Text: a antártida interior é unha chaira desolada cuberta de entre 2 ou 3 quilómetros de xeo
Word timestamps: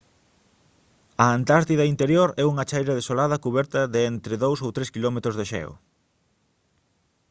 a 1.23 1.25
antártida 1.37 1.89
interior 1.93 2.29
é 2.41 2.43
unha 2.51 2.67
chaira 2.69 2.97
desolada 2.99 3.41
cuberta 3.45 3.79
de 3.93 4.01
entre 4.11 4.33
2 4.45 4.63
ou 4.65 4.69
3 4.77 4.93
quilómetros 4.95 5.35
de 5.39 5.45
xeo 5.51 5.71